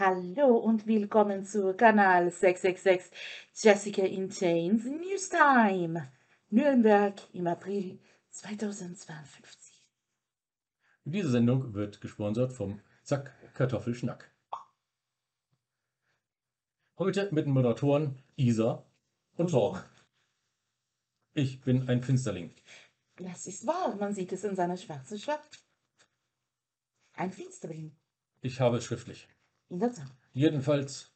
Hallo 0.00 0.56
und 0.56 0.86
willkommen 0.86 1.44
zu 1.44 1.74
Kanal 1.76 2.30
666 2.30 3.12
Jessica 3.52 4.00
in 4.00 4.30
Chains 4.30 4.86
News 4.86 5.28
Time. 5.28 6.10
Nürnberg 6.48 7.20
im 7.34 7.46
April 7.46 8.00
2052. 8.30 9.84
Diese 11.04 11.28
Sendung 11.28 11.74
wird 11.74 12.00
gesponsert 12.00 12.54
vom 12.54 12.80
Zack 13.02 13.34
Kartoffelschnack. 13.52 14.34
Heute 16.96 17.28
mit 17.34 17.44
den 17.44 17.52
Moderatoren 17.52 18.22
Isa 18.36 18.90
und 19.36 19.50
Talk. 19.50 19.84
Ich 21.34 21.60
bin 21.60 21.90
ein 21.90 22.02
Finsterling. 22.02 22.54
Das 23.16 23.46
ist 23.46 23.66
wahr, 23.66 23.96
man 23.96 24.14
sieht 24.14 24.32
es 24.32 24.44
in 24.44 24.56
seiner 24.56 24.78
schwarzen 24.78 25.18
Schrift. 25.18 25.62
Ein 27.12 27.32
Finsterling, 27.32 27.94
Ich 28.40 28.62
habe 28.62 28.78
es 28.78 28.84
schriftlich. 28.84 29.28
Jedenfalls 30.32 31.10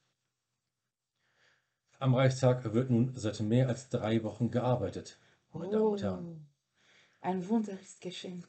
am 1.99 2.15
Reichstag 2.15 2.73
wird 2.73 2.91
nun 2.91 3.13
seit 3.15 3.41
mehr 3.41 3.69
als 3.69 3.89
drei 3.89 4.23
Wochen 4.23 4.51
gearbeitet. 4.51 5.19
Meine 5.53 5.71
Damen 5.71 5.87
und 5.87 6.03
Herren. 6.03 6.27
Oh, 6.27 7.27
ein 7.27 7.49
Wunder 7.49 7.73
ist 7.73 8.01
geschehen. 8.01 8.45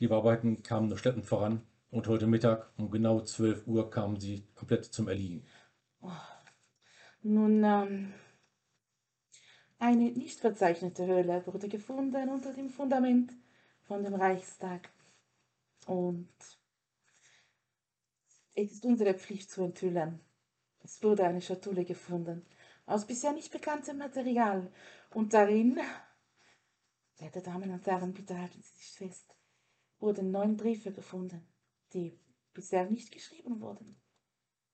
Die 0.00 0.10
Arbeiten 0.10 0.62
kamen 0.62 0.88
nur 0.88 0.98
schleppend 0.98 1.24
voran 1.24 1.62
und 1.90 2.08
heute 2.08 2.26
Mittag 2.26 2.72
um 2.76 2.90
genau 2.90 3.20
12 3.20 3.66
Uhr 3.66 3.90
kamen 3.90 4.18
sie 4.18 4.44
komplett 4.54 4.84
zum 4.84 5.08
Erliegen. 5.08 5.46
Nun, 7.22 7.62
ähm, 7.62 8.12
eine 9.78 10.10
nicht 10.10 10.40
verzeichnete 10.40 11.06
Höhle 11.06 11.46
wurde 11.46 11.68
gefunden 11.68 12.28
unter 12.28 12.52
dem 12.52 12.68
Fundament 12.68 13.32
von 13.82 14.02
dem 14.02 14.14
Reichstag. 14.14 14.90
Und 15.86 16.28
es 18.54 18.72
ist 18.72 18.84
unsere 18.84 19.14
Pflicht 19.14 19.50
zu 19.50 19.62
enthüllen. 19.62 20.20
Es 20.84 21.02
wurde 21.02 21.24
eine 21.24 21.40
Schatulle 21.40 21.84
gefunden 21.84 22.44
aus 22.86 23.06
bisher 23.06 23.32
nicht 23.32 23.52
bekanntem 23.52 23.98
Material. 23.98 24.70
Und 25.10 25.32
darin, 25.34 25.78
werte 27.18 27.42
Damen 27.42 27.70
und 27.70 27.86
Herren, 27.86 28.12
bitte 28.12 28.38
halten 28.38 28.62
Sie 28.62 28.76
sich 28.76 28.90
fest, 28.90 29.34
wurden 29.98 30.30
neun 30.30 30.56
Briefe 30.56 30.92
gefunden, 30.92 31.46
die 31.92 32.18
bisher 32.52 32.88
nicht 32.90 33.12
geschrieben 33.12 33.60
wurden. 33.60 34.00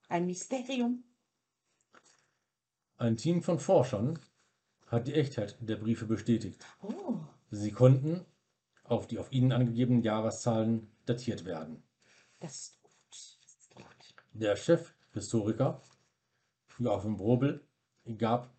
Ein 0.08 0.26
Mysterium. 0.26 1.04
Ein 2.96 3.16
Team 3.16 3.42
von 3.42 3.60
Forschern 3.60 4.18
hat 4.86 5.06
die 5.06 5.14
Echtheit 5.14 5.56
der 5.60 5.76
Briefe 5.76 6.06
bestätigt. 6.06 6.64
Oh. 6.82 7.18
Sie 7.50 7.72
konnten 7.72 8.24
auf 8.84 9.06
die 9.06 9.18
auf 9.18 9.30
ihnen 9.32 9.52
angegebenen 9.52 10.02
Jahreszahlen 10.02 10.90
datiert 11.04 11.44
werden. 11.44 11.82
Das 12.40 12.54
ist. 12.54 12.77
Der 14.41 14.55
Chefhistoriker 14.55 15.83
Joachim 16.78 17.17
Brobel 17.17 17.61
gab 18.19 18.55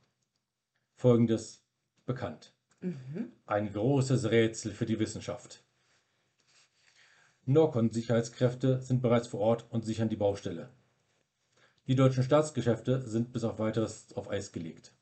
Folgendes 0.98 1.64
bekannt. 2.06 2.52
Mhm. 2.82 3.32
Ein 3.46 3.72
großes 3.72 4.30
Rätsel 4.30 4.74
für 4.74 4.86
die 4.86 5.00
Wissenschaft. 5.00 5.64
Norcon-Sicherheitskräfte 7.46 8.82
sind 8.82 9.02
bereits 9.02 9.28
vor 9.28 9.40
Ort 9.40 9.68
und 9.70 9.86
sichern 9.86 10.10
die 10.10 10.18
Baustelle. 10.18 10.70
Die 11.88 11.96
deutschen 11.96 12.24
Staatsgeschäfte 12.24 13.08
sind 13.08 13.32
bis 13.32 13.46
auf 13.46 13.58
weiteres 13.58 14.12
auf 14.18 14.30
Eis 14.30 14.52
gelegt. 14.52 14.94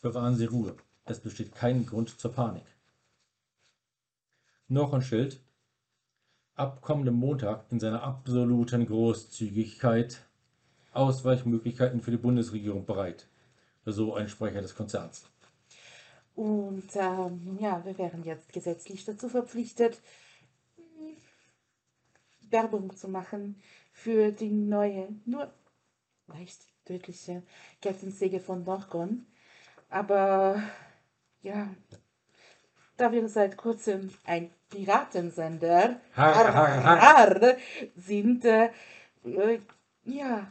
Bewahren 0.00 0.36
Sie 0.36 0.44
Ruhe. 0.44 0.76
Es 1.06 1.18
besteht 1.18 1.56
kein 1.56 1.86
Grund 1.86 2.20
zur 2.20 2.32
Panik. 2.32 2.66
Norcon 4.68 5.02
stellt 5.02 5.40
ab 6.58 6.82
kommendem 6.82 7.14
Montag 7.14 7.64
in 7.70 7.80
seiner 7.80 8.02
absoluten 8.02 8.86
Großzügigkeit 8.86 10.24
Ausweichmöglichkeiten 10.92 12.00
für 12.00 12.10
die 12.10 12.16
Bundesregierung 12.16 12.84
bereit. 12.84 13.28
So 13.84 14.14
ein 14.14 14.28
Sprecher 14.28 14.60
des 14.60 14.74
Konzerns. 14.74 15.26
Und 16.34 16.94
ähm, 16.94 17.58
ja, 17.60 17.84
wir 17.84 17.96
wären 17.98 18.22
jetzt 18.24 18.52
gesetzlich 18.52 19.04
dazu 19.04 19.28
verpflichtet, 19.28 20.00
Werbung 22.50 22.94
zu 22.96 23.08
machen 23.08 23.60
für 23.92 24.32
die 24.32 24.50
neue, 24.50 25.08
nur 25.24 25.52
leicht 26.26 26.60
tödliche 26.84 27.42
Kettensäge 27.80 28.40
von 28.40 28.64
Norcon. 28.64 29.26
Aber 29.90 30.62
ja, 31.42 31.68
da 32.96 33.12
wir 33.12 33.28
seit 33.28 33.56
kurzem 33.56 34.10
ein 34.24 34.50
Piratensender 34.70 36.00
Har, 36.14 36.52
har, 36.52 36.68
har. 36.82 36.96
har, 36.96 37.56
sind, 37.96 38.44
äh, 38.44 38.70
äh, 39.24 39.60
ja, 40.04 40.46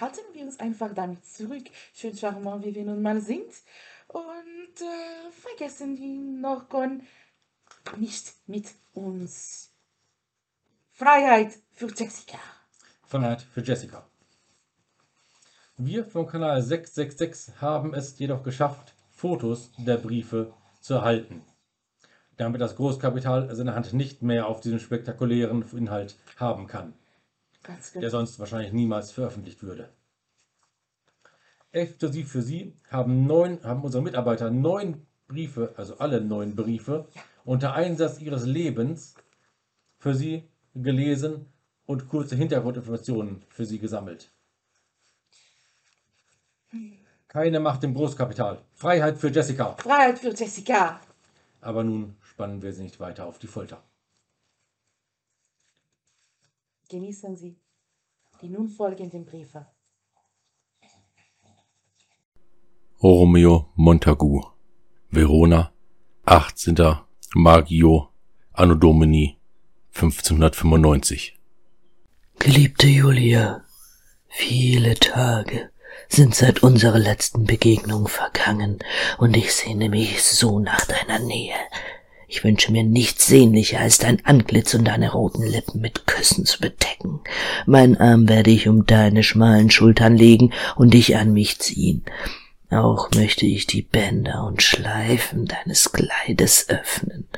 halten 0.00 0.24
wir 0.32 0.44
uns 0.44 0.58
einfach 0.58 0.94
damit 0.94 1.24
zurück, 1.26 1.64
schön 1.94 2.16
charmant, 2.16 2.64
wie 2.64 2.74
wir 2.74 2.84
nun 2.84 3.02
mal 3.02 3.20
sind, 3.20 3.52
und 4.08 4.80
äh, 4.80 5.30
vergessen 5.30 5.96
die 5.96 6.16
Norcon 6.16 7.02
nicht 7.96 8.34
mit 8.46 8.66
uns. 8.94 9.70
Freiheit 10.92 11.58
für 11.72 11.88
Jessica. 11.88 12.38
Freiheit 13.06 13.42
für 13.42 13.60
Jessica. 13.60 14.06
Wir 15.76 16.06
vom 16.06 16.26
Kanal 16.26 16.62
666 16.62 17.60
haben 17.60 17.92
es 17.92 18.18
jedoch 18.18 18.42
geschafft, 18.42 18.94
Fotos 19.10 19.70
der 19.76 19.98
Briefe 19.98 20.54
zu 20.80 20.94
erhalten, 20.94 21.42
damit 22.36 22.60
das 22.60 22.76
Großkapital 22.76 23.54
seine 23.54 23.74
Hand 23.74 23.92
nicht 23.92 24.22
mehr 24.22 24.46
auf 24.46 24.60
diesen 24.60 24.80
spektakulären 24.80 25.64
Inhalt 25.76 26.16
haben 26.36 26.66
kann, 26.66 26.92
Ganz 27.62 27.92
der 27.92 28.02
genau. 28.02 28.10
sonst 28.12 28.38
wahrscheinlich 28.38 28.72
niemals 28.72 29.10
veröffentlicht 29.10 29.62
würde. 29.62 29.88
Exklusiv 31.72 32.30
für 32.30 32.42
Sie 32.42 32.74
haben, 32.90 33.26
neun, 33.26 33.62
haben 33.62 33.82
unsere 33.82 34.02
Mitarbeiter 34.02 34.50
neun 34.50 35.06
Briefe, 35.28 35.74
also 35.76 35.98
alle 35.98 36.20
neun 36.20 36.54
Briefe, 36.54 37.06
unter 37.44 37.74
Einsatz 37.74 38.20
ihres 38.20 38.46
Lebens 38.46 39.14
für 39.98 40.14
Sie 40.14 40.48
gelesen 40.74 41.46
und 41.86 42.08
kurze 42.08 42.36
Hintergrundinformationen 42.36 43.42
für 43.48 43.64
Sie 43.64 43.78
gesammelt. 43.78 44.30
Keine 47.28 47.60
Macht 47.60 47.84
im 47.84 47.94
Großkapital. 47.94 48.62
Freiheit 48.72 49.18
für 49.18 49.28
Jessica. 49.28 49.76
Freiheit 49.78 50.18
für 50.18 50.30
Jessica. 50.34 51.00
Aber 51.60 51.84
nun 51.84 52.16
spannen 52.36 52.60
wir 52.60 52.74
sie 52.74 52.82
nicht 52.82 53.00
weiter 53.00 53.24
auf 53.24 53.38
die 53.38 53.46
Folter. 53.46 53.82
Genießen 56.90 57.34
Sie 57.34 57.58
die 58.42 58.50
nun 58.50 58.68
folgenden 58.68 59.24
Briefe. 59.24 59.66
Romeo 63.02 63.70
Montagu, 63.74 64.42
Verona, 65.08 65.72
18. 66.26 66.76
Maggio, 67.34 68.10
Anno 68.52 68.74
Domini 68.74 69.38
1595. 69.94 71.38
Geliebte 72.38 72.86
Julia, 72.86 73.64
viele 74.28 74.94
Tage 74.96 75.70
sind 76.10 76.34
seit 76.34 76.62
unserer 76.62 76.98
letzten 76.98 77.44
Begegnung 77.44 78.08
vergangen 78.08 78.80
und 79.16 79.34
ich 79.38 79.54
sehne 79.54 79.88
mich 79.88 80.22
so 80.22 80.58
nach 80.58 80.84
deiner 80.84 81.18
Nähe. 81.18 81.56
Ich 82.28 82.42
wünsche 82.42 82.72
mir 82.72 82.82
nichts 82.82 83.26
sehnlicher, 83.26 83.80
als 83.80 83.98
dein 83.98 84.24
Antlitz 84.24 84.74
und 84.74 84.84
deine 84.84 85.12
roten 85.12 85.44
Lippen 85.44 85.80
mit 85.80 86.06
Küssen 86.06 86.44
zu 86.44 86.60
bedecken. 86.60 87.20
Mein 87.66 87.96
Arm 87.96 88.28
werde 88.28 88.50
ich 88.50 88.68
um 88.68 88.84
deine 88.84 89.22
schmalen 89.22 89.70
Schultern 89.70 90.16
legen 90.16 90.52
und 90.74 90.94
dich 90.94 91.16
an 91.16 91.32
mich 91.32 91.58
ziehen. 91.60 92.04
Auch 92.70 93.10
möchte 93.12 93.46
ich 93.46 93.66
die 93.66 93.82
Bänder 93.82 94.44
und 94.44 94.60
Schleifen 94.60 95.46
deines 95.46 95.92
Kleides 95.92 96.68
öffnen. 96.68 97.28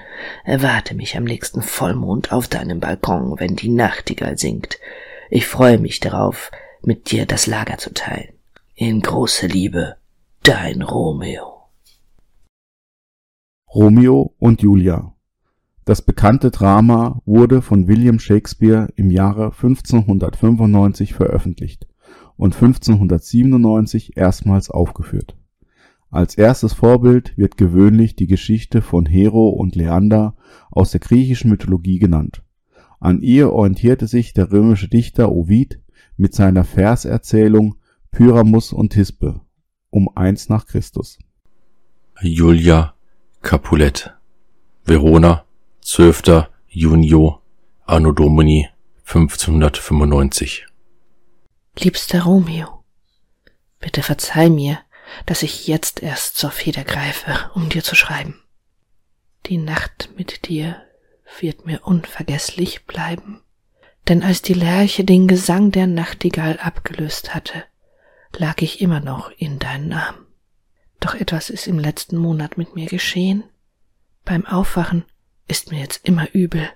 Erwarte 0.45 0.95
mich 0.95 1.19
am 1.19 1.25
nächsten 1.25 1.61
Vollmond 1.61 2.33
auf 2.33 2.49
deinem 2.49 2.81
Balkon, 2.81 3.39
wenn 3.39 3.55
die 3.55 3.69
Nachtigall 3.69 4.39
singt. 4.39 4.79
Ich 5.29 5.47
freue 5.47 5.77
mich 5.77 6.01
darauf, 6.01 6.51
mit 6.83 7.11
dir 7.11 7.27
das 7.27 7.47
Lager 7.47 7.77
zu 7.77 7.93
teilen. 7.93 8.33
In 8.75 9.03
großer 9.03 9.49
Liebe, 9.49 9.97
dein 10.43 10.81
Romeo. 10.81 11.58
Romeo 13.75 14.35
und 14.39 14.63
Julia. 14.63 15.15
Das 15.85 16.01
bekannte 16.01 16.51
Drama 16.51 17.21
wurde 17.27 17.61
von 17.61 17.87
William 17.87 18.19
Shakespeare 18.19 18.89
im 18.97 19.11
Jahre 19.11 19.53
1595 19.53 21.13
veröffentlicht 21.13 21.87
und 22.37 22.55
1597 22.55 24.17
erstmals 24.17 24.71
aufgeführt. 24.71 25.37
Als 26.11 26.37
erstes 26.39 26.73
Vorbild 26.73 27.37
wird 27.37 27.59
gewöhnlich 27.59 28.17
die 28.17 28.27
Geschichte 28.27 28.81
von 28.81 29.05
Hero 29.05 29.51
und 29.51 29.77
Leander 29.77 30.35
aus 30.71 30.93
der 30.93 31.01
griechischen 31.01 31.51
Mythologie 31.51 31.99
genannt. 31.99 32.43
An 33.01 33.21
ihr 33.21 33.53
orientierte 33.53 34.07
sich 34.07 34.33
der 34.33 34.51
römische 34.51 34.89
Dichter 34.89 35.31
Ovid 35.31 35.79
mit 36.17 36.35
seiner 36.35 36.65
Verserzählung 36.65 37.75
Pyramus 38.13 38.73
und 38.73 38.95
Thisbe 38.95 39.43
um 39.91 40.09
1 40.15 40.49
nach 40.49 40.65
Christus. 40.65 41.19
Julia 42.23 42.95
Capulet, 43.43 44.11
Verona, 44.85 45.45
12. 45.83 46.49
Junio, 46.67 47.41
Anno 47.87 48.13
Domini 48.13 48.69
1595. 49.05 50.67
Liebster 51.79 52.25
Romeo, 52.25 52.85
bitte 53.79 54.03
verzeih 54.03 54.51
mir, 54.51 54.81
dass 55.25 55.45
ich 55.45 55.69
jetzt 55.69 56.03
erst 56.03 56.37
zur 56.37 56.51
Feder 56.51 56.83
greife, 56.83 57.51
um 57.55 57.69
dir 57.69 57.85
zu 57.85 57.95
schreiben. 57.95 58.43
Die 59.47 59.57
Nacht 59.57 60.11
mit 60.17 60.49
dir 60.49 60.83
wird 61.41 61.65
mir 61.65 61.87
unvergesslich 61.87 62.87
bleiben, 62.87 63.41
denn 64.09 64.25
als 64.25 64.43
die 64.43 64.55
Lerche 64.55 65.05
den 65.05 65.29
Gesang 65.29 65.71
der 65.71 65.87
Nachtigall 65.87 66.59
abgelöst 66.59 67.35
hatte, 67.35 67.65
lag 68.37 68.61
ich 68.63 68.81
immer 68.81 69.01
noch 69.01 69.31
in 69.31 69.61
deinen 69.61 69.93
Armen. 69.93 70.28
Doch 71.01 71.15
etwas 71.15 71.51
ist 71.51 71.67
im 71.67 71.79
letzten 71.79 72.17
Monat 72.17 72.59
mit 72.59 72.75
mir 72.75 72.87
geschehen. 72.87 73.45
Beim 74.25 74.47
Aufwachen 74.47 75.05
ist 75.47 75.71
mir 75.71 75.81
jetzt 75.81 76.07
immer 76.07 76.29
übel. 76.33 76.69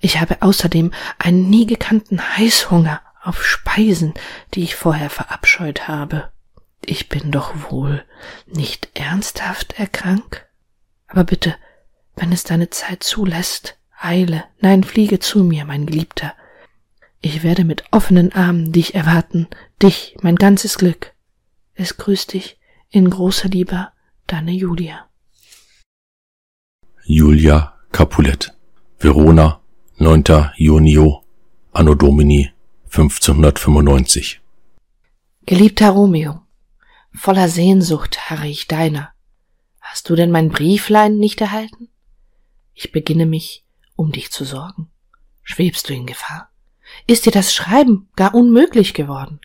Ich 0.00 0.20
habe 0.20 0.42
außerdem 0.42 0.92
einen 1.18 1.48
nie 1.48 1.66
gekannten 1.66 2.20
Heißhunger 2.36 3.00
auf 3.22 3.44
Speisen, 3.44 4.14
die 4.54 4.62
ich 4.62 4.76
vorher 4.76 5.10
verabscheut 5.10 5.88
habe. 5.88 6.30
Ich 6.84 7.08
bin 7.08 7.30
doch 7.30 7.70
wohl 7.70 8.04
nicht 8.46 8.90
ernsthaft 8.94 9.78
erkrankt? 9.78 10.46
Aber 11.08 11.24
bitte, 11.24 11.56
wenn 12.16 12.32
es 12.32 12.44
deine 12.44 12.70
Zeit 12.70 13.02
zulässt, 13.02 13.76
eile, 13.98 14.44
nein, 14.60 14.84
fliege 14.84 15.18
zu 15.18 15.42
mir, 15.44 15.64
mein 15.64 15.86
Geliebter. 15.86 16.34
Ich 17.20 17.42
werde 17.42 17.64
mit 17.64 17.84
offenen 17.90 18.32
Armen 18.32 18.72
dich 18.72 18.94
erwarten, 18.94 19.48
dich, 19.82 20.16
mein 20.22 20.36
ganzes 20.36 20.78
Glück. 20.78 21.12
Es 21.74 21.96
grüßt 21.96 22.32
dich 22.32 22.59
in 22.90 23.08
großer 23.08 23.48
Liebe, 23.48 23.88
deine 24.26 24.50
Julia. 24.50 25.08
Julia 27.04 27.74
Capulet, 27.92 28.52
Verona, 28.98 29.60
9. 29.98 30.50
Junio, 30.56 31.22
Anno 31.72 31.94
Domini 31.94 32.50
1595. 32.86 34.40
Geliebter 35.46 35.90
Romeo, 35.90 36.42
voller 37.12 37.48
Sehnsucht 37.48 38.28
harre 38.28 38.48
ich 38.48 38.66
deiner. 38.66 39.12
Hast 39.80 40.10
du 40.10 40.16
denn 40.16 40.32
mein 40.32 40.48
Brieflein 40.48 41.16
nicht 41.16 41.40
erhalten? 41.40 41.88
Ich 42.74 42.90
beginne 42.90 43.26
mich, 43.26 43.64
um 43.94 44.10
dich 44.10 44.32
zu 44.32 44.44
sorgen. 44.44 44.90
Schwebst 45.44 45.88
du 45.88 45.94
in 45.94 46.06
Gefahr? 46.06 46.50
Ist 47.06 47.26
dir 47.26 47.32
das 47.32 47.54
Schreiben 47.54 48.08
gar 48.16 48.34
unmöglich 48.34 48.94
geworden? 48.94 49.40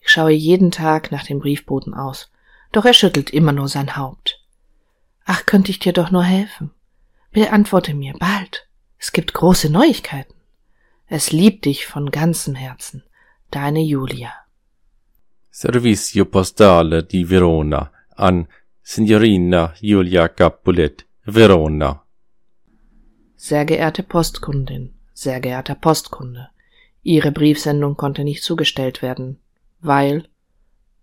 Ich 0.00 0.10
schaue 0.10 0.32
jeden 0.32 0.70
Tag 0.70 1.10
nach 1.12 1.24
dem 1.24 1.38
Briefboten 1.38 1.94
aus, 1.94 2.30
doch 2.72 2.84
er 2.84 2.94
schüttelt 2.94 3.30
immer 3.30 3.52
nur 3.52 3.68
sein 3.68 3.96
Haupt. 3.96 4.44
Ach, 5.24 5.46
könnte 5.46 5.70
ich 5.70 5.78
dir 5.78 5.92
doch 5.92 6.10
nur 6.10 6.24
helfen. 6.24 6.70
Beantworte 7.32 7.94
mir 7.94 8.14
bald. 8.18 8.68
Es 8.98 9.12
gibt 9.12 9.34
große 9.34 9.70
Neuigkeiten. 9.70 10.34
Es 11.06 11.32
liebt 11.32 11.64
dich 11.64 11.86
von 11.86 12.10
ganzem 12.10 12.54
Herzen. 12.54 13.02
Deine 13.50 13.80
Julia. 13.80 14.32
Servizio 15.50 16.24
postale 16.24 17.02
di 17.02 17.28
Verona 17.28 17.90
an 18.14 18.46
Signorina 18.82 19.74
Julia 19.80 20.28
Capulet, 20.28 21.06
Verona. 21.24 22.02
Sehr 23.36 23.64
geehrte 23.64 24.02
Postkundin, 24.02 24.94
sehr 25.12 25.40
geehrter 25.40 25.74
Postkunde, 25.74 26.48
Ihre 27.02 27.32
Briefsendung 27.32 27.96
konnte 27.96 28.24
nicht 28.24 28.42
zugestellt 28.42 29.00
werden, 29.00 29.38
weil 29.80 30.28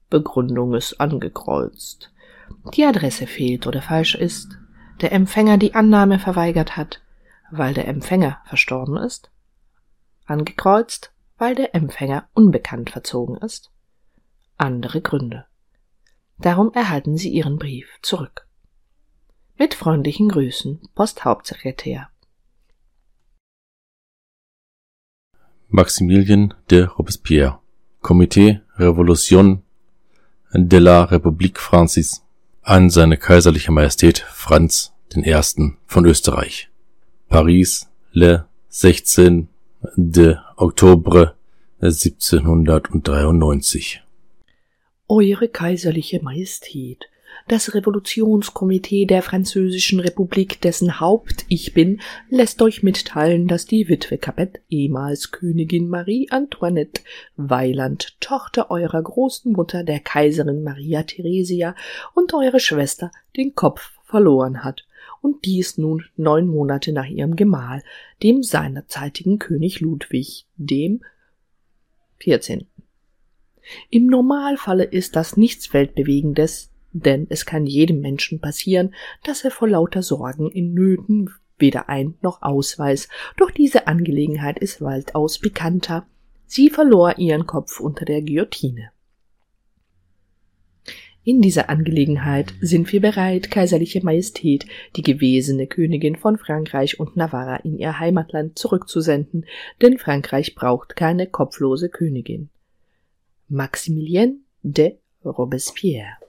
Begründung 0.09 0.73
ist 0.73 0.99
angekreuzt. 0.99 2.11
Die 2.73 2.85
Adresse 2.85 3.27
fehlt 3.27 3.67
oder 3.67 3.81
falsch 3.81 4.15
ist, 4.15 4.57
der 5.01 5.11
Empfänger 5.11 5.57
die 5.57 5.73
Annahme 5.75 6.19
verweigert 6.19 6.77
hat, 6.77 7.01
weil 7.51 7.73
der 7.73 7.87
Empfänger 7.87 8.39
verstorben 8.45 8.97
ist, 8.97 9.31
angekreuzt, 10.25 11.11
weil 11.37 11.55
der 11.55 11.75
Empfänger 11.75 12.29
unbekannt 12.33 12.89
verzogen 12.89 13.37
ist, 13.37 13.71
andere 14.57 15.01
Gründe. 15.01 15.45
Darum 16.37 16.73
erhalten 16.73 17.17
Sie 17.17 17.29
Ihren 17.29 17.57
Brief 17.57 17.87
zurück. 18.01 18.47
Mit 19.57 19.73
freundlichen 19.73 20.29
Grüßen, 20.29 20.81
Posthauptsekretär. 20.95 22.09
Maximilien 25.69 26.53
de 26.69 26.83
Robespierre, 26.83 27.59
Comité 28.01 28.61
Révolution 28.77 29.64
de 30.57 30.77
la 30.77 31.03
République 31.03 31.59
Francis, 31.59 32.23
an 32.61 32.89
seine 32.89 33.17
kaiserliche 33.17 33.71
Majestät 33.71 34.19
Franz 34.19 34.93
I. 35.13 35.35
von 35.87 36.05
Österreich. 36.05 36.69
Paris, 37.29 37.87
le 38.13 38.45
16 38.69 39.47
de 39.97 40.37
Oktober 40.57 41.35
1793. 41.81 44.01
Eure 45.09 45.47
kaiserliche 45.47 46.21
Majestät, 46.23 47.05
das 47.47 47.75
Revolutionskomitee 47.75 49.05
der 49.05 49.21
Französischen 49.21 49.99
Republik, 49.99 50.61
dessen 50.61 50.99
Haupt 50.99 51.45
ich 51.47 51.73
bin, 51.73 52.01
lässt 52.29 52.61
euch 52.61 52.81
mitteilen, 52.81 53.47
dass 53.47 53.65
die 53.65 53.87
Witwe 53.87 54.17
Capet, 54.17 54.61
ehemals 54.69 55.31
Königin 55.31 55.87
Marie 55.87 56.27
Antoinette 56.31 57.01
Weiland, 57.35 58.19
Tochter 58.19 58.71
eurer 58.71 59.01
großen 59.01 59.51
Mutter, 59.51 59.83
der 59.83 59.99
Kaiserin 59.99 60.63
Maria 60.63 61.03
Theresia, 61.03 61.75
und 62.15 62.33
eure 62.33 62.59
Schwester 62.59 63.11
den 63.37 63.53
Kopf 63.53 63.91
verloren 64.03 64.63
hat 64.63 64.87
und 65.21 65.45
dies 65.45 65.77
nun 65.77 66.05
neun 66.15 66.47
Monate 66.47 66.93
nach 66.93 67.07
ihrem 67.07 67.35
Gemahl, 67.35 67.83
dem 68.23 68.41
seinerzeitigen 68.41 69.37
König 69.37 69.81
Ludwig, 69.81 70.45
dem 70.55 71.03
14. 72.17 72.67
Im 73.89 74.07
Normalfalle 74.07 74.83
ist 74.83 75.15
das 75.15 75.37
nichts 75.37 75.73
Weltbewegendes, 75.73 76.71
denn 76.95 77.27
es 77.29 77.45
kann 77.45 77.65
jedem 77.65 77.99
Menschen 77.99 78.39
passieren, 78.39 78.95
dass 79.23 79.43
er 79.43 79.51
vor 79.51 79.67
lauter 79.67 80.01
Sorgen 80.01 80.49
in 80.49 80.73
Nöten 80.73 81.29
weder 81.57 81.89
ein 81.89 82.15
noch 82.21 82.41
ausweis, 82.41 83.09
doch 83.37 83.51
diese 83.51 83.87
Angelegenheit 83.87 84.59
ist 84.59 84.81
weitaus 84.81 85.39
bekannter. 85.39 86.07
Sie 86.45 86.69
verlor 86.69 87.17
ihren 87.17 87.45
Kopf 87.45 87.81
unter 87.81 88.05
der 88.05 88.21
Guillotine. 88.21 88.91
In 91.25 91.41
dieser 91.41 91.69
Angelegenheit 91.69 92.53
sind 92.61 92.91
wir 92.93 93.01
bereit, 93.01 93.49
Kaiserliche 93.51 94.03
Majestät, 94.03 94.65
die 94.95 95.01
gewesene 95.01 95.67
Königin 95.67 96.15
von 96.15 96.37
Frankreich 96.37 96.99
und 96.99 97.17
Navarra 97.17 97.57
in 97.57 97.77
ihr 97.77 97.99
Heimatland 97.99 98.57
zurückzusenden, 98.57 99.45
denn 99.81 99.97
Frankreich 99.97 100.55
braucht 100.55 100.95
keine 100.95 101.27
kopflose 101.27 101.89
Königin. 101.89 102.49
Maximilien 103.49 104.45
de 104.61 104.97
Robespierre 105.25 106.24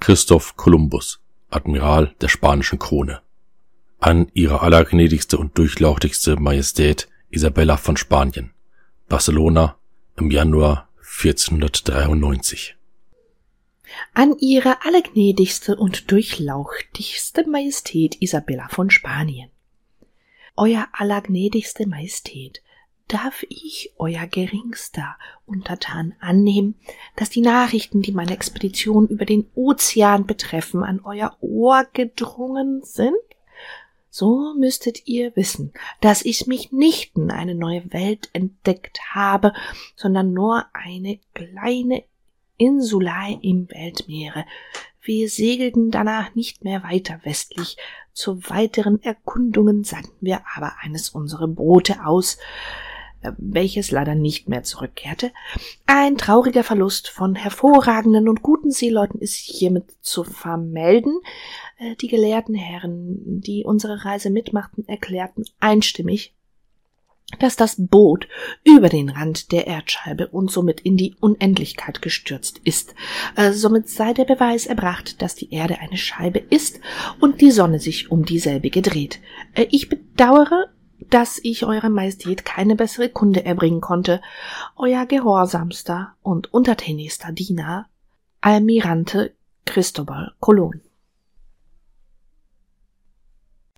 Christoph 0.00 0.56
Kolumbus, 0.56 1.20
Admiral 1.50 2.14
der 2.22 2.28
spanischen 2.28 2.78
Krone. 2.78 3.20
An 3.98 4.30
ihre 4.32 4.62
allergnädigste 4.62 5.36
und 5.36 5.58
durchlauchtigste 5.58 6.36
Majestät 6.36 7.06
Isabella 7.28 7.76
von 7.76 7.98
Spanien, 7.98 8.52
Barcelona 9.10 9.76
im 10.16 10.30
Januar 10.30 10.88
1493. 11.00 12.76
An 14.14 14.36
ihre 14.38 14.84
allergnädigste 14.86 15.76
und 15.76 16.10
durchlauchtigste 16.10 17.46
Majestät 17.46 18.16
Isabella 18.22 18.68
von 18.68 18.88
Spanien. 18.88 19.50
Euer 20.56 20.88
allergnädigste 20.92 21.86
Majestät, 21.86 22.62
darf 23.12 23.44
ich, 23.48 23.92
euer 23.98 24.26
geringster 24.26 25.16
Untertan, 25.46 26.14
annehmen, 26.20 26.76
dass 27.16 27.30
die 27.30 27.40
Nachrichten, 27.40 28.02
die 28.02 28.12
meine 28.12 28.32
Expedition 28.32 29.08
über 29.08 29.24
den 29.24 29.50
Ozean 29.54 30.26
betreffen, 30.26 30.82
an 30.82 31.00
euer 31.04 31.36
Ohr 31.40 31.86
gedrungen 31.92 32.82
sind? 32.82 33.16
So 34.08 34.54
müsstet 34.58 35.06
ihr 35.06 35.34
wissen, 35.36 35.72
dass 36.00 36.24
ich 36.24 36.46
mich 36.46 36.72
nicht 36.72 37.16
in 37.16 37.30
eine 37.30 37.54
neue 37.54 37.92
Welt 37.92 38.28
entdeckt 38.32 39.00
habe, 39.12 39.52
sondern 39.94 40.32
nur 40.32 40.66
eine 40.72 41.20
kleine 41.34 42.04
Insulei 42.56 43.38
im 43.40 43.70
Weltmeere. 43.70 44.44
Wir 45.00 45.28
segelten 45.28 45.90
danach 45.90 46.34
nicht 46.34 46.64
mehr 46.64 46.82
weiter 46.82 47.20
westlich. 47.24 47.76
Zu 48.12 48.42
weiteren 48.50 49.02
Erkundungen 49.02 49.84
sandten 49.84 50.26
wir 50.26 50.42
aber 50.54 50.74
eines 50.80 51.10
unserer 51.10 51.48
Boote 51.48 52.04
aus, 52.04 52.38
welches 53.38 53.90
leider 53.90 54.14
nicht 54.14 54.48
mehr 54.48 54.62
zurückkehrte. 54.62 55.32
Ein 55.86 56.16
trauriger 56.16 56.64
Verlust 56.64 57.08
von 57.08 57.34
hervorragenden 57.34 58.28
und 58.28 58.42
guten 58.42 58.70
Seeleuten 58.70 59.20
ist 59.20 59.34
hiermit 59.34 59.84
zu 60.00 60.24
vermelden. 60.24 61.20
Äh, 61.78 61.96
die 61.96 62.08
gelehrten 62.08 62.54
Herren, 62.54 63.40
die 63.40 63.64
unsere 63.64 64.04
Reise 64.04 64.30
mitmachten, 64.30 64.88
erklärten 64.88 65.44
einstimmig, 65.60 66.34
dass 67.38 67.56
das 67.56 67.76
Boot 67.78 68.26
über 68.64 68.88
den 68.88 69.08
Rand 69.08 69.52
der 69.52 69.66
Erdscheibe 69.66 70.28
und 70.28 70.50
somit 70.50 70.80
in 70.80 70.96
die 70.96 71.14
Unendlichkeit 71.20 72.02
gestürzt 72.02 72.60
ist. 72.64 72.94
Äh, 73.36 73.52
somit 73.52 73.88
sei 73.88 74.12
der 74.12 74.24
Beweis 74.24 74.66
erbracht, 74.66 75.22
dass 75.22 75.34
die 75.34 75.52
Erde 75.52 75.78
eine 75.78 75.96
Scheibe 75.96 76.38
ist 76.38 76.80
und 77.20 77.40
die 77.40 77.50
Sonne 77.50 77.78
sich 77.78 78.10
um 78.10 78.24
dieselbige 78.24 78.82
dreht. 78.82 79.20
Äh, 79.54 79.66
ich 79.70 79.88
bedauere 79.88 80.70
dass 81.10 81.40
ich 81.42 81.64
Eure 81.64 81.90
Majestät 81.90 82.44
keine 82.44 82.76
bessere 82.76 83.08
Kunde 83.08 83.44
erbringen 83.44 83.80
konnte. 83.80 84.20
Euer 84.76 85.06
gehorsamster 85.06 86.14
und 86.22 86.52
untertänigster 86.54 87.32
Diener, 87.32 87.86
Almirante 88.40 89.34
Cristobal 89.66 90.32
Colon. 90.40 90.80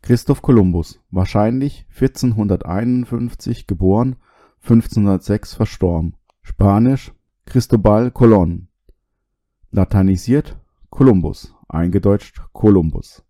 Christoph 0.02 0.42
Kolumbus, 0.42 1.00
wahrscheinlich 1.10 1.86
1451 1.90 3.66
geboren, 3.66 4.16
1506 4.62 5.54
verstorben. 5.54 6.16
Spanisch 6.42 7.12
Cristobal 7.46 8.10
Colon. 8.10 8.68
Lateinisiert 9.70 10.58
Kolumbus, 10.90 11.54
eingedeutscht 11.68 12.42
Kolumbus. 12.52 13.24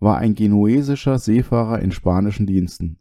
War 0.00 0.16
ein 0.16 0.34
genuesischer 0.34 1.18
Seefahrer 1.18 1.80
in 1.80 1.92
spanischen 1.92 2.46
Diensten, 2.46 2.98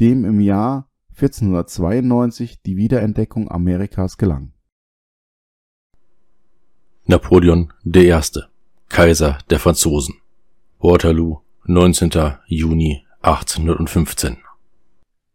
dem 0.00 0.24
im 0.24 0.40
Jahr 0.40 0.88
1492 1.10 2.62
die 2.62 2.76
Wiederentdeckung 2.76 3.50
Amerikas 3.50 4.16
gelang. 4.16 4.52
Napoleon 7.04 7.72
I., 7.84 8.20
Kaiser 8.88 9.38
der 9.50 9.60
Franzosen. 9.60 10.16
Waterloo, 10.78 11.40
19. 11.64 12.10
Juni 12.46 13.04
1815. 13.22 14.38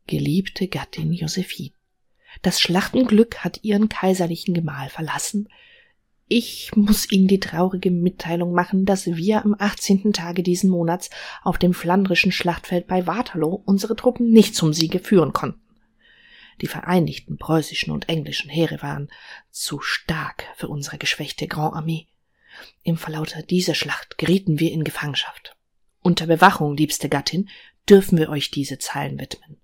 Geliebte 0.07 0.67
Gattin 0.67 1.13
Josephine. 1.13 1.71
Das 2.41 2.59
Schlachtenglück 2.59 3.37
hat 3.43 3.63
ihren 3.63 3.89
kaiserlichen 3.89 4.53
Gemahl 4.53 4.89
verlassen. 4.89 5.47
Ich 6.27 6.75
muss 6.75 7.11
Ihnen 7.11 7.27
die 7.27 7.39
traurige 7.39 7.91
Mitteilung 7.91 8.51
machen, 8.53 8.85
dass 8.85 9.05
wir 9.05 9.45
am 9.45 9.55
18. 9.57 10.11
Tage 10.11 10.41
diesen 10.41 10.71
Monats 10.71 11.11
auf 11.43 11.59
dem 11.59 11.73
flandrischen 11.73 12.31
Schlachtfeld 12.31 12.87
bei 12.87 13.05
Waterloo 13.05 13.61
unsere 13.65 13.95
Truppen 13.95 14.31
nicht 14.31 14.55
zum 14.55 14.73
Siege 14.73 14.99
führen 14.99 15.33
konnten. 15.33 15.61
Die 16.61 16.67
vereinigten 16.67 17.37
preußischen 17.37 17.93
und 17.93 18.09
englischen 18.09 18.49
Heere 18.49 18.81
waren 18.81 19.09
zu 19.51 19.81
stark 19.81 20.45
für 20.55 20.67
unsere 20.67 20.97
geschwächte 20.97 21.47
Grand 21.47 21.75
Armee. 21.75 22.07
Im 22.81 22.97
Verlauter 22.97 23.43
dieser 23.43 23.75
Schlacht 23.75 24.17
gerieten 24.17 24.59
wir 24.59 24.71
in 24.71 24.83
Gefangenschaft. 24.83 25.55
Unter 26.01 26.25
Bewachung, 26.25 26.75
liebste 26.75 27.09
Gattin, 27.09 27.49
dürfen 27.87 28.17
wir 28.17 28.29
euch 28.29 28.49
diese 28.49 28.79
Zeilen 28.79 29.19
widmen. 29.19 29.57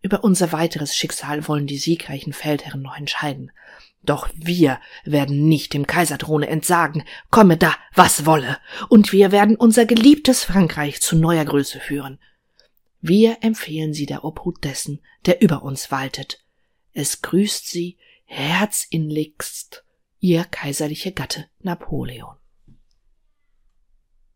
Über 0.00 0.22
unser 0.22 0.52
weiteres 0.52 0.94
Schicksal 0.94 1.48
wollen 1.48 1.66
die 1.66 1.78
siegreichen 1.78 2.32
Feldherren 2.32 2.82
noch 2.82 2.96
entscheiden. 2.96 3.50
Doch 4.02 4.28
wir 4.34 4.80
werden 5.04 5.48
nicht 5.48 5.74
dem 5.74 5.86
Kaiserthrone 5.86 6.46
entsagen, 6.46 7.02
komme 7.30 7.56
da, 7.56 7.74
was 7.94 8.24
wolle, 8.24 8.58
und 8.88 9.12
wir 9.12 9.32
werden 9.32 9.56
unser 9.56 9.86
geliebtes 9.86 10.44
Frankreich 10.44 11.00
zu 11.00 11.16
neuer 11.16 11.44
Größe 11.44 11.80
führen. 11.80 12.18
Wir 13.00 13.38
empfehlen 13.42 13.92
sie 13.92 14.06
der 14.06 14.24
Obhut 14.24 14.64
dessen, 14.64 15.00
der 15.26 15.42
über 15.42 15.62
uns 15.62 15.90
waltet. 15.90 16.44
Es 16.92 17.22
grüßt 17.22 17.68
sie 17.68 17.98
herzinligst 18.24 19.84
ihr 20.20 20.44
kaiserliche 20.44 21.12
Gatte 21.12 21.46
Napoleon. 21.60 22.36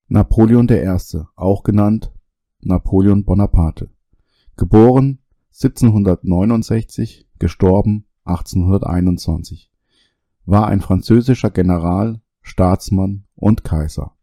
Napoleon 0.09 0.69
I., 0.69 1.25
auch 1.37 1.62
genannt 1.62 2.12
Napoleon 2.61 3.25
Bonaparte. 3.25 3.90
Geboren 4.57 5.22
1769, 5.54 7.28
gestorben 7.38 8.06
1821. 8.25 9.71
War 10.47 10.66
ein 10.66 10.80
französischer 10.80 11.50
General, 11.50 12.21
Staatsmann 12.40 13.25
und 13.35 13.62
Kaiser. 13.62 14.16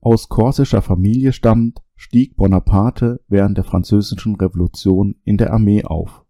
Aus 0.00 0.28
korsischer 0.28 0.82
Familie 0.82 1.32
stammend, 1.32 1.82
stieg 1.96 2.36
Bonaparte 2.36 3.20
während 3.28 3.56
der 3.56 3.64
Französischen 3.64 4.36
Revolution 4.36 5.16
in 5.24 5.36
der 5.36 5.52
Armee 5.52 5.84
auf. 5.84 6.24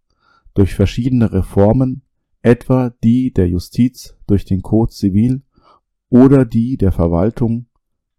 Durch 0.53 0.73
verschiedene 0.73 1.31
Reformen, 1.31 2.01
etwa 2.41 2.89
die 3.03 3.31
der 3.31 3.47
Justiz 3.47 4.17
durch 4.25 4.45
den 4.45 4.61
Code 4.61 4.91
civil 4.91 5.43
oder 6.09 6.45
die 6.45 6.77
der 6.77 6.91
Verwaltung, 6.91 7.67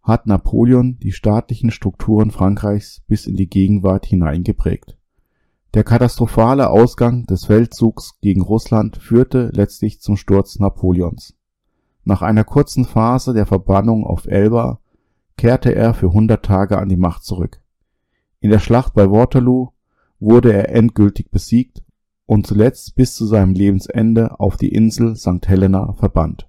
hat 0.02 0.26
Napoleon 0.26 0.98
die 0.98 1.12
staatlichen 1.12 1.70
Strukturen 1.70 2.30
Frankreichs 2.30 3.02
bis 3.06 3.26
in 3.26 3.36
die 3.36 3.48
Gegenwart 3.48 4.06
hinein 4.06 4.44
geprägt. 4.44 4.98
Der 5.74 5.84
katastrophale 5.84 6.68
Ausgang 6.68 7.24
des 7.24 7.46
Feldzugs 7.46 8.18
gegen 8.20 8.42
Russland 8.42 8.98
führte 8.98 9.50
letztlich 9.54 10.00
zum 10.02 10.18
Sturz 10.18 10.58
Napoleons. 10.58 11.34
Nach 12.04 12.20
einer 12.20 12.44
kurzen 12.44 12.84
Phase 12.84 13.32
der 13.32 13.46
Verbannung 13.46 14.04
auf 14.04 14.26
Elba 14.26 14.80
kehrte 15.38 15.74
er 15.74 15.94
für 15.94 16.12
hundert 16.12 16.44
Tage 16.44 16.76
an 16.76 16.90
die 16.90 16.98
Macht 16.98 17.24
zurück. 17.24 17.62
In 18.40 18.50
der 18.50 18.58
Schlacht 18.58 18.92
bei 18.92 19.10
Waterloo 19.10 19.70
wurde 20.20 20.52
er 20.52 20.68
endgültig 20.68 21.30
besiegt 21.30 21.82
und 22.26 22.46
zuletzt 22.46 22.94
bis 22.94 23.14
zu 23.14 23.24
seinem 23.24 23.54
Lebensende 23.54 24.38
auf 24.40 24.58
die 24.58 24.74
Insel 24.74 25.16
St. 25.16 25.46
Helena 25.46 25.94
verbannt. 25.94 26.46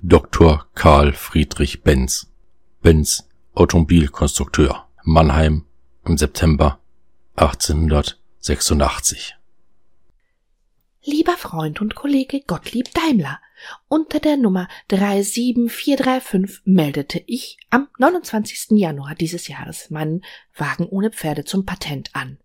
Dr. 0.00 0.64
Karl 0.74 1.12
Friedrich 1.12 1.82
Benz. 1.82 2.32
Benz, 2.80 3.28
Automobilkonstrukteur, 3.54 4.86
Mannheim 5.02 5.64
im 6.06 6.16
September 6.16 6.78
1886. 7.40 9.36
Lieber 11.04 11.36
Freund 11.36 11.80
und 11.80 11.94
Kollege 11.94 12.40
Gottlieb 12.40 12.92
Daimler, 12.94 13.38
unter 13.86 14.18
der 14.18 14.36
Nummer 14.36 14.66
37435 14.88 16.62
meldete 16.64 17.22
ich 17.26 17.58
am 17.70 17.86
29. 17.98 18.70
Januar 18.72 19.14
dieses 19.14 19.46
Jahres 19.46 19.88
meinen 19.90 20.24
Wagen 20.56 20.88
ohne 20.88 21.12
Pferde 21.12 21.44
zum 21.44 21.64
Patent 21.64 22.10
an. 22.12 22.38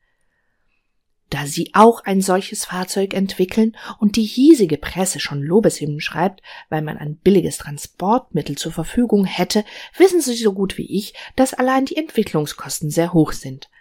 Da 1.32 1.48
Sie 1.48 1.72
auch 1.74 2.04
ein 2.06 2.22
solches 2.22 2.66
Fahrzeug 2.66 3.16
entwickeln 3.16 3.76
und 3.98 4.16
die 4.16 4.26
hiesige 4.26 4.78
Presse 4.78 5.20
schon 5.20 5.42
Lobeshymnen 5.42 6.02
schreibt, 6.02 6.44
weil 6.70 6.84
man 6.84 7.00
ein 7.00 7.16
billiges 7.16 7.58
Transportmittel 7.58 8.60
zur 8.60 8.72
Verfügung 8.72 9.26
hätte, 9.26 9.66
wissen 9.98 10.22
Sie 10.22 10.36
so 10.36 10.54
gut 10.54 10.78
wie 10.78 10.86
ich, 10.96 11.16
dass 11.36 11.56
allein 11.56 11.86
die 11.86 11.98
Entwicklungskosten 11.98 12.92
sehr 12.92 13.12
hoch 13.14 13.32
sind. 13.32 13.72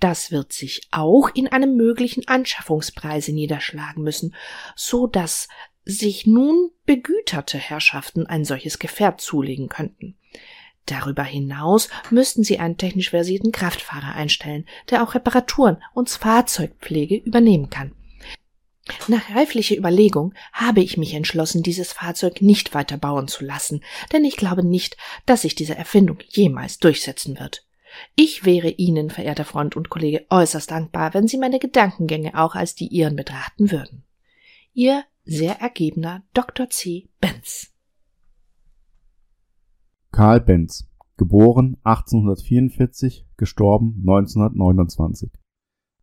Das 0.00 0.30
wird 0.30 0.52
sich 0.52 0.88
auch 0.90 1.28
in 1.34 1.46
einem 1.48 1.76
möglichen 1.76 2.26
Anschaffungspreise 2.26 3.32
niederschlagen 3.32 4.02
müssen, 4.02 4.34
so 4.74 5.06
dass 5.06 5.48
sich 5.84 6.26
nun 6.26 6.70
begüterte 6.86 7.58
Herrschaften 7.58 8.26
ein 8.26 8.44
solches 8.44 8.78
Gefährt 8.78 9.20
zulegen 9.20 9.68
könnten. 9.68 10.16
Darüber 10.86 11.22
hinaus 11.22 11.88
müssten 12.10 12.42
sie 12.42 12.58
einen 12.58 12.78
technisch 12.78 13.10
versierten 13.10 13.52
Kraftfahrer 13.52 14.14
einstellen, 14.14 14.66
der 14.88 15.02
auch 15.02 15.14
Reparaturen 15.14 15.82
und 15.94 16.08
Fahrzeugpflege 16.08 17.16
übernehmen 17.16 17.70
kann. 17.70 17.92
Nach 19.06 19.30
reiflicher 19.30 19.76
Überlegung 19.76 20.34
habe 20.52 20.80
ich 20.80 20.96
mich 20.96 21.14
entschlossen, 21.14 21.62
dieses 21.62 21.92
Fahrzeug 21.92 22.40
nicht 22.40 22.74
weiter 22.74 22.96
bauen 22.96 23.28
zu 23.28 23.44
lassen, 23.44 23.84
denn 24.12 24.24
ich 24.24 24.36
glaube 24.36 24.64
nicht, 24.64 24.96
dass 25.26 25.42
sich 25.42 25.54
diese 25.54 25.76
Erfindung 25.76 26.18
jemals 26.28 26.78
durchsetzen 26.78 27.38
wird. 27.38 27.64
Ich 28.14 28.44
wäre 28.44 28.68
Ihnen, 28.68 29.10
verehrter 29.10 29.44
Freund 29.44 29.76
und 29.76 29.90
Kollege, 29.90 30.26
äußerst 30.30 30.70
dankbar, 30.70 31.14
wenn 31.14 31.28
Sie 31.28 31.38
meine 31.38 31.58
Gedankengänge 31.58 32.38
auch 32.38 32.54
als 32.54 32.74
die 32.74 32.88
Ihren 32.88 33.16
betrachten 33.16 33.70
würden. 33.70 34.04
Ihr 34.72 35.04
sehr 35.24 35.60
ergebener 35.60 36.22
Dr. 36.32 36.70
C. 36.70 37.08
Benz. 37.20 37.72
Karl 40.12 40.40
Benz, 40.40 40.88
geboren 41.16 41.76
1844, 41.84 43.26
gestorben 43.36 43.96
1929. 44.00 45.30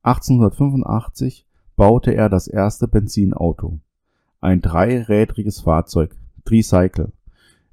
1885 0.04 1.46
baute 1.76 2.14
er 2.14 2.30
das 2.30 2.48
erste 2.48 2.88
Benzinauto. 2.88 3.80
Ein 4.40 4.62
dreirädriges 4.62 5.62
Fahrzeug, 5.62 6.16
Tricycle, 6.46 7.12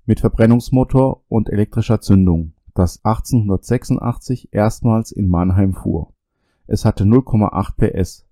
mit 0.07 0.21
Verbrennungsmotor 0.21 1.23
und 1.29 1.49
elektrischer 1.49 2.01
Zündung, 2.01 2.54
das 2.75 3.05
1886 3.05 4.53
erstmals 4.53 5.13
in 5.13 5.29
Mannheim 5.29 5.75
fuhr. 5.75 6.13
Es 6.67 6.85
hatte 6.85 7.05
0,8 7.05 7.77
PS, 7.77 8.27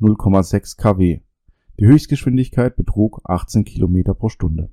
0,6 0.00 0.76
kW. 0.76 1.20
Die 1.80 1.86
Höchstgeschwindigkeit 1.86 2.76
betrug 2.76 3.20
18 3.24 3.64
km 3.64 4.14
pro 4.14 4.28
Stunde. 4.28 4.70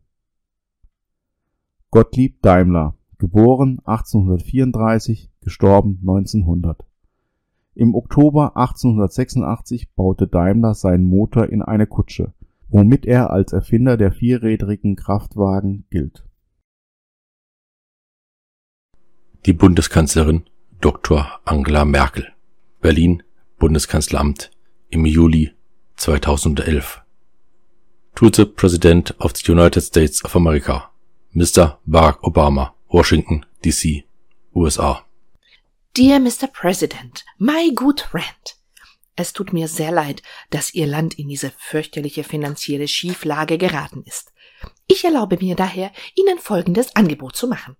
Gottlieb 1.91 2.41
Daimler, 2.43 2.93
geboren 3.17 3.79
1834, 3.83 5.31
gestorben 5.41 5.97
1900. 6.01 6.85
Im 7.73 7.95
Oktober 7.95 8.57
1886 8.57 9.93
baute 9.95 10.27
Daimler 10.27 10.75
seinen 10.75 11.05
Motor 11.05 11.47
in 11.47 11.63
eine 11.63 11.87
Kutsche, 11.87 12.33
womit 12.67 13.05
er 13.05 13.31
als 13.31 13.53
Erfinder 13.53 13.97
der 13.97 14.11
vierrädrigen 14.11 14.95
Kraftwagen 14.95 15.85
gilt. 15.89 16.28
Die 19.45 19.53
Bundeskanzlerin 19.53 20.43
Dr. 20.81 21.39
Angela 21.45 21.85
Merkel. 21.85 22.27
Berlin, 22.81 23.23
Bundeskanzleramt 23.57 24.51
im 24.89 25.05
Juli 25.05 25.53
2011. 25.95 27.01
To 28.15 28.29
the 28.29 28.43
President 28.43 29.15
of 29.19 29.33
the 29.37 29.49
United 29.49 29.81
States 29.81 30.25
of 30.25 30.35
America, 30.35 30.91
Mr. 31.33 31.79
Barack 31.85 32.21
Obama, 32.21 32.73
Washington, 32.89 33.45
D.C., 33.63 34.05
USA. 34.53 35.05
Dear 35.95 36.19
Mr. 36.19 36.47
President, 36.51 37.23
my 37.37 37.71
good 37.73 38.01
friend. 38.01 38.57
Es 39.15 39.31
tut 39.31 39.53
mir 39.53 39.69
sehr 39.69 39.91
leid, 39.91 40.21
dass 40.49 40.73
Ihr 40.73 40.85
Land 40.85 41.17
in 41.17 41.29
diese 41.29 41.53
fürchterliche 41.57 42.25
finanzielle 42.25 42.89
Schieflage 42.89 43.57
geraten 43.57 44.03
ist. 44.05 44.33
Ich 44.87 45.05
erlaube 45.05 45.37
mir 45.39 45.55
daher, 45.55 45.93
Ihnen 46.15 46.39
folgendes 46.39 46.93
Angebot 46.97 47.37
zu 47.37 47.47
machen. 47.47 47.77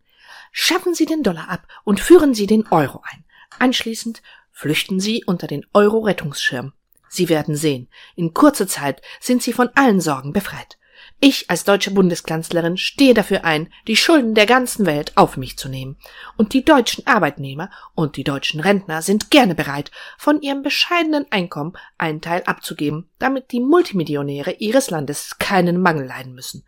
Schaffen 0.52 0.94
Sie 0.94 1.06
den 1.06 1.24
Dollar 1.24 1.50
ab 1.50 1.68
und 1.84 2.00
führen 2.00 2.34
Sie 2.34 2.48
den 2.48 2.68
Euro 2.68 3.02
ein. 3.12 3.24
Anschließend 3.60 4.22
flüchten 4.52 5.00
Sie 5.00 5.24
unter 5.26 5.48
den 5.48 5.66
Euro-Rettungsschirm. 5.74 6.74
Sie 7.08 7.30
werden 7.30 7.56
sehen, 7.56 7.90
in 8.16 8.34
kurzer 8.34 8.68
Zeit 8.68 9.02
sind 9.20 9.42
Sie 9.42 9.54
von 9.54 9.70
allen 9.76 10.00
Sorgen 10.02 10.32
befreit. 10.32 10.78
Ich 11.22 11.50
als 11.50 11.66
deutsche 11.66 11.92
Bundeskanzlerin 11.92 12.78
stehe 12.78 13.14
dafür 13.14 13.44
ein, 13.44 13.74
die 13.88 13.98
Schulden 13.98 14.36
der 14.36 14.46
ganzen 14.46 14.86
Welt 14.86 15.18
auf 15.18 15.36
mich 15.36 15.58
zu 15.58 15.68
nehmen. 15.68 15.98
Und 16.38 16.54
die 16.54 16.64
deutschen 16.64 17.06
Arbeitnehmer 17.08 17.70
und 17.94 18.16
die 18.16 18.24
deutschen 18.24 18.62
Rentner 18.62 19.02
sind 19.02 19.30
gerne 19.30 19.56
bereit, 19.56 19.92
von 20.18 20.42
ihrem 20.42 20.62
bescheidenen 20.62 21.26
Einkommen 21.30 21.74
einen 21.98 22.22
Teil 22.22 22.44
abzugeben, 22.46 23.10
damit 23.20 23.52
die 23.52 23.60
Multimillionäre 23.60 24.52
ihres 24.60 24.92
Landes 24.92 25.38
keinen 25.40 25.82
Mangel 25.82 26.08
leiden 26.08 26.34
müssen. 26.34 26.64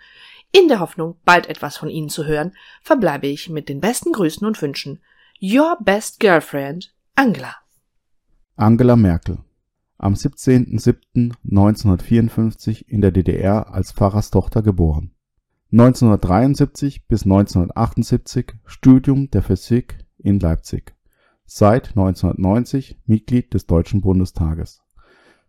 In 0.51 0.67
der 0.67 0.79
Hoffnung, 0.79 1.15
bald 1.23 1.47
etwas 1.47 1.77
von 1.77 1.89
Ihnen 1.89 2.09
zu 2.09 2.25
hören, 2.25 2.53
verbleibe 2.81 3.27
ich 3.27 3.49
mit 3.49 3.69
den 3.69 3.79
besten 3.79 4.11
Grüßen 4.11 4.45
und 4.45 4.61
Wünschen. 4.61 4.99
Your 5.41 5.77
best 5.79 6.19
girlfriend, 6.19 6.93
Angela. 7.15 7.55
Angela 8.55 8.95
Merkel 8.95 9.39
am 10.01 10.15
17.07.1954 10.15 12.87
in 12.87 13.01
der 13.01 13.11
DDR 13.11 13.71
als 13.71 13.91
Pfarrerstochter 13.91 14.63
geboren. 14.63 15.11
1973 15.71 17.05
bis 17.07 17.21
1978 17.23 18.55
Studium 18.65 19.29
der 19.29 19.43
Physik 19.43 19.99
in 20.17 20.39
Leipzig. 20.39 20.95
Seit 21.45 21.89
1990 21.89 22.97
Mitglied 23.05 23.53
des 23.53 23.67
Deutschen 23.67 24.01
Bundestages. 24.01 24.81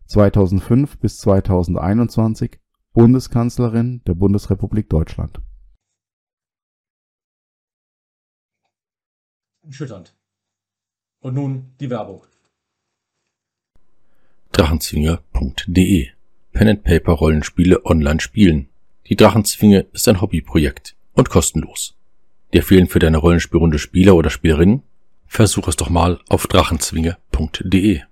2005 0.05 0.99
bis 0.99 1.17
2021 1.17 2.59
Bundeskanzlerin 2.93 4.03
der 4.05 4.13
Bundesrepublik 4.13 4.87
Deutschland. 4.87 5.41
Schütternd. 9.67 10.15
Und 11.19 11.33
nun 11.33 11.73
die 11.79 11.89
Werbung. 11.89 12.23
Drachenzwinge.de 14.51 16.09
Pen 16.51 16.67
and 16.67 16.83
Paper 16.83 17.13
Rollenspiele 17.13 17.83
online 17.83 18.19
spielen. 18.19 18.69
Die 19.07 19.15
Drachenzwinge 19.15 19.87
ist 19.91 20.07
ein 20.07 20.21
Hobbyprojekt 20.21 20.95
und 21.13 21.31
kostenlos. 21.31 21.97
Dir 22.53 22.61
fehlen 22.61 22.87
für 22.87 22.99
deine 22.99 23.17
Rollenspielrunde 23.17 23.79
Spieler 23.79 24.15
oder 24.15 24.29
Spielerinnen? 24.29 24.83
Versuch 25.25 25.67
es 25.67 25.77
doch 25.77 25.89
mal 25.89 26.19
auf 26.29 26.45
drachenzwinge.de. 26.45 28.03